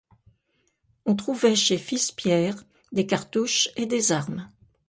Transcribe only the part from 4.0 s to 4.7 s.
armes.